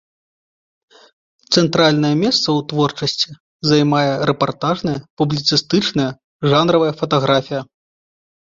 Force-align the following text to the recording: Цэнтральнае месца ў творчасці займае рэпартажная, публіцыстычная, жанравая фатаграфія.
Цэнтральнае 1.57 2.11
месца 2.23 2.39
ў 2.39 2.59
творчасці 2.71 3.29
займае 3.73 4.11
рэпартажная, 4.31 4.97
публіцыстычная, 5.23 6.09
жанравая 6.55 6.93
фатаграфія. 7.05 7.61